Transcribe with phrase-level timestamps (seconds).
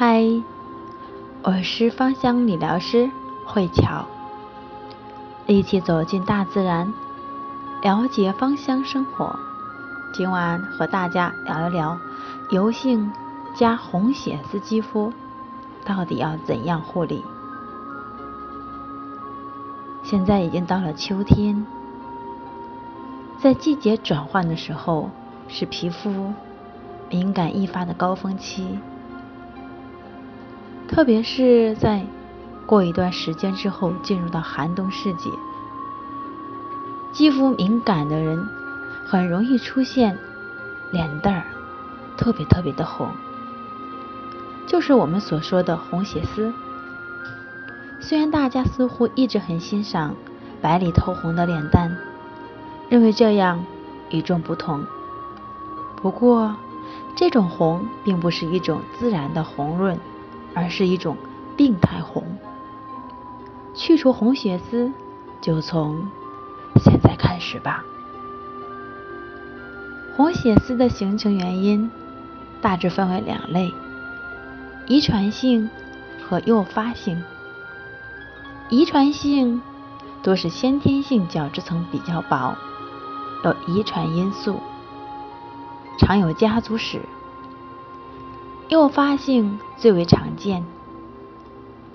[0.00, 0.22] 嗨，
[1.42, 3.10] 我是芳香理疗师
[3.44, 4.06] 慧乔，
[5.48, 6.94] 一起走进大自然，
[7.82, 9.36] 了解芳香生活。
[10.14, 11.98] 今晚和大家聊一聊
[12.50, 13.12] 油性
[13.56, 15.12] 加红血丝肌肤
[15.84, 17.24] 到底要怎样护理。
[20.04, 21.66] 现在已经到了秋天，
[23.36, 25.10] 在季节转换的时候，
[25.48, 26.32] 是皮肤
[27.10, 28.78] 敏感易发的高峰期。
[30.88, 32.04] 特别是在
[32.66, 35.30] 过一段时间之后，进入到寒冬时节，
[37.12, 38.48] 肌肤敏感的人
[39.06, 40.18] 很容易出现
[40.90, 41.44] 脸蛋儿
[42.16, 43.08] 特别特别的红，
[44.66, 46.52] 就是我们所说的红血丝。
[48.00, 50.16] 虽然大家似乎一直很欣赏
[50.60, 51.96] 白里透红的脸蛋，
[52.88, 53.64] 认为这样
[54.10, 54.84] 与众不同，
[55.96, 56.56] 不过
[57.14, 59.98] 这种红并不是一种自然的红润。
[60.58, 61.16] 而是一种
[61.56, 62.36] 病态红。
[63.74, 64.92] 去除红血丝，
[65.40, 66.10] 就从
[66.82, 67.84] 现在开始吧。
[70.16, 71.88] 红血丝的形成原因
[72.60, 73.72] 大致分为两类：
[74.88, 75.70] 遗传性
[76.28, 77.22] 和诱发性。
[78.68, 79.62] 遗传性
[80.24, 82.56] 多是先天性角质层比较薄，
[83.44, 84.60] 有遗传因素，
[86.00, 87.00] 常有家族史。
[88.68, 90.62] 诱发性最为常见，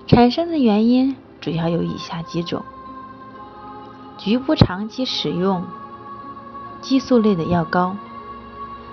[0.08, 2.64] 产生的原因主要有以下几种：
[4.18, 5.64] 局部长期使用
[6.80, 7.96] 激素类的药膏，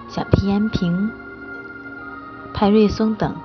[0.08, 1.10] 像皮炎平、
[2.54, 3.36] 派瑞松等，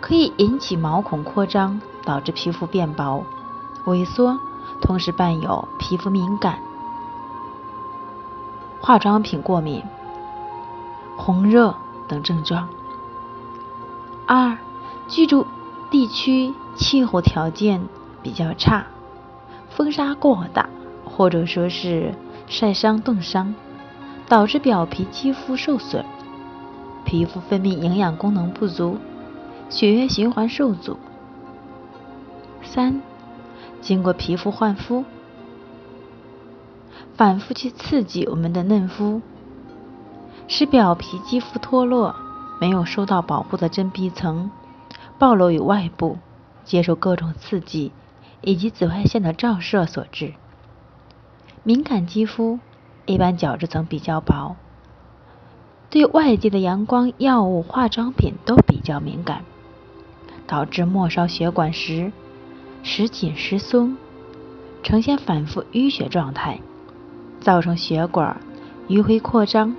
[0.00, 3.26] 可以引起毛孔扩张，导致皮肤变薄、
[3.84, 4.38] 萎缩，
[4.80, 6.58] 同时伴有皮肤敏感、
[8.80, 9.82] 化妆品过敏、
[11.18, 11.74] 红热
[12.08, 12.66] 等症状。
[14.26, 14.56] 二，
[15.08, 15.46] 居住
[15.90, 17.82] 地区气候条件
[18.22, 18.86] 比较差，
[19.68, 20.68] 风沙过大，
[21.04, 22.14] 或者说是
[22.46, 23.54] 晒伤、冻伤，
[24.28, 26.04] 导致表皮肌肤受损，
[27.04, 28.96] 皮肤分泌营养功能不足，
[29.68, 30.96] 血液循环受阻。
[32.62, 33.02] 三，
[33.82, 35.04] 经过皮肤换肤，
[37.14, 39.20] 反复去刺激我们的嫩肤，
[40.48, 42.16] 使表皮肌肤脱落。
[42.60, 44.50] 没有受到保护的真皮层
[45.18, 46.18] 暴露于外部，
[46.64, 47.92] 接受各种刺激
[48.40, 50.34] 以及紫外线的照射所致。
[51.62, 52.58] 敏感肌肤
[53.06, 54.56] 一般角质层比较薄，
[55.90, 59.44] 对外界的阳光、药物、化妆品都比较敏感，
[60.46, 62.12] 导致末梢血管时
[62.82, 63.96] 时紧时松，
[64.82, 66.60] 呈现反复淤血状态，
[67.40, 68.38] 造成血管
[68.88, 69.74] 迂回扩张，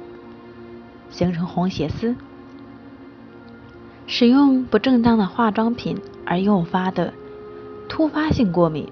[1.10, 2.16] 形成红血丝。
[4.08, 7.14] 使用不正当的化妆品而诱发的
[7.90, 8.88] 突发性过敏，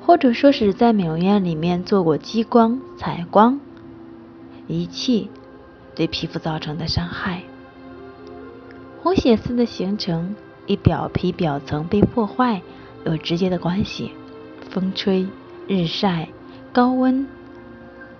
[0.00, 3.60] 或者说是在美容院里面做过激光、采光
[4.66, 5.30] 仪器
[5.94, 7.42] 对皮肤造成的伤害。
[9.02, 10.34] 红血丝的形成
[10.66, 12.62] 与表皮表层被破坏
[13.04, 14.12] 有直接的关系，
[14.70, 15.26] 风吹、
[15.66, 16.28] 日晒、
[16.72, 17.26] 高温、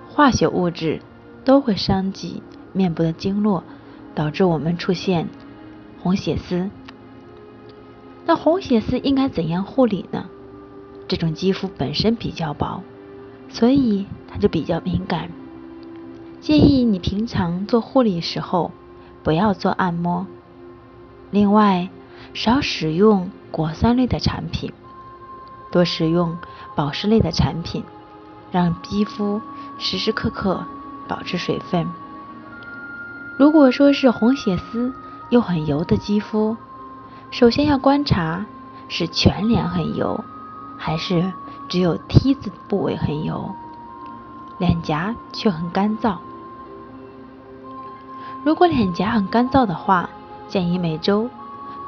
[0.09, 1.01] 化学物质
[1.45, 2.43] 都会伤及
[2.73, 3.65] 面部的经络。
[4.21, 5.31] 导致我们出现
[6.03, 6.69] 红血丝。
[8.27, 10.27] 那红血丝应该怎样护理呢？
[11.09, 12.83] 这种肌肤本身比较薄，
[13.49, 15.31] 所以它就比较敏感。
[16.43, 18.73] 建议你平常做护理时候
[19.23, 20.27] 不要做按摩。
[21.31, 21.89] 另外，
[22.35, 24.71] 少使用果酸类的产品，
[25.73, 26.37] 多使用
[26.77, 27.83] 保湿类的产品，
[28.53, 29.41] 让肌肤
[29.79, 30.63] 时时刻刻
[31.09, 31.89] 保持水分。
[33.41, 34.93] 如果说是红血丝
[35.31, 36.59] 又很油的肌肤，
[37.31, 38.45] 首先要观察
[38.87, 40.23] 是全脸很油，
[40.77, 41.33] 还是
[41.67, 43.51] 只有 T 字部位很油，
[44.59, 46.19] 脸颊却很干燥。
[48.45, 50.11] 如果脸颊很干燥的话，
[50.47, 51.31] 建议每周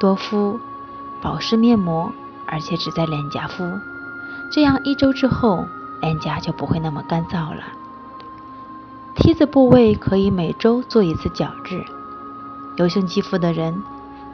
[0.00, 0.58] 多敷
[1.20, 2.10] 保湿面膜，
[2.46, 3.78] 而且只在脸颊敷，
[4.50, 5.66] 这样一周之后
[6.00, 7.62] 脸颊就不会那么干燥了。
[9.14, 11.84] T 字部位可以每周做一次角质。
[12.76, 13.82] 油性肌肤的人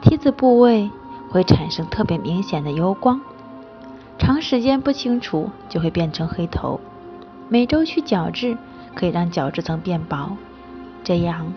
[0.01, 0.89] ，T 字部位
[1.29, 3.19] 会产生特别明显的油光，
[4.17, 6.79] 长时间不清除就会变成黑头。
[7.49, 8.57] 每周去角质
[8.95, 10.37] 可以让角质层变薄，
[11.03, 11.53] 这样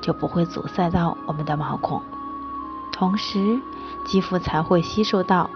[0.00, 2.00] 就不会阻塞到我们的毛孔，
[2.92, 3.58] 同时
[4.06, 5.50] 肌肤才会吸收到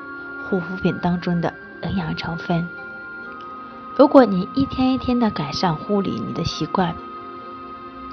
[0.51, 2.67] 护肤品当中的营养成分。
[3.97, 6.97] 如果你一天一天的改善护理你的习惯，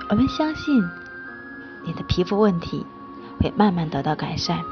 [0.10, 0.84] 我们相信
[1.84, 2.86] 你的皮肤问题
[3.40, 4.64] 会慢慢得到改善。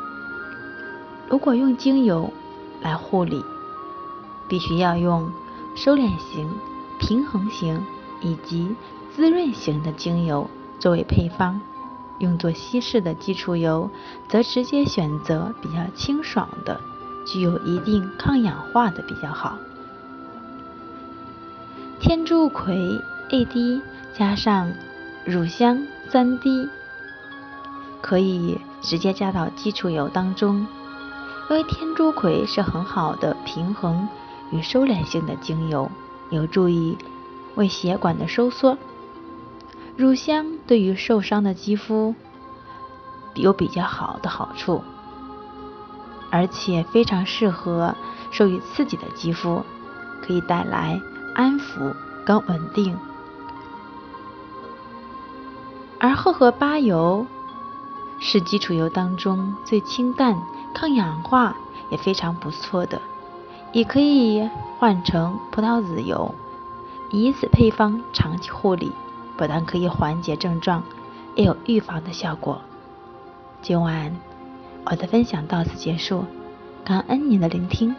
[1.27, 2.31] 如果用精油
[2.81, 3.43] 来护理，
[4.47, 5.31] 必须要用
[5.75, 6.47] 收敛型、
[6.99, 7.83] 平衡型
[8.21, 8.75] 以及
[9.15, 10.47] 滋润型的精油
[10.79, 11.59] 作为配方。
[12.19, 13.89] 用作稀释的基础油，
[14.27, 16.81] 则直接选择比较清爽的、
[17.25, 19.57] 具有一定抗氧化的比较好。
[21.99, 23.81] 天竺葵 A D
[24.13, 24.71] 加上
[25.25, 26.69] 乳香三滴，
[28.01, 30.65] 可以直接加到基础油当中。
[31.49, 34.07] 因为天竺葵是很好的平衡
[34.51, 35.91] 与收敛性的精油，
[36.29, 36.95] 有助于
[37.55, 38.77] 为血管的收缩。
[39.97, 42.15] 乳香对于受伤的肌肤
[43.35, 44.81] 有比较好的好处，
[46.29, 47.93] 而且非常适合
[48.31, 49.63] 受于刺激的肌肤，
[50.21, 51.01] 可以带来
[51.39, 51.95] 安抚
[52.25, 52.97] 跟稳定。
[55.97, 57.25] 而荷荷巴油
[58.19, 60.37] 是基础油当中最清淡。
[60.73, 61.55] 抗氧化
[61.89, 63.01] 也非常不错的，
[63.71, 64.47] 也可以
[64.77, 66.35] 换成葡萄籽油，
[67.09, 68.91] 以此配方长期护理，
[69.37, 70.83] 不但可以缓解症状，
[71.35, 72.61] 也有预防的效果。
[73.61, 74.15] 今晚
[74.85, 76.25] 我的分享到此结束，
[76.83, 77.95] 感恩您的聆听。